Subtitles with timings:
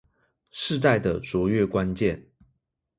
[0.49, 2.27] 世代的卓越關鍵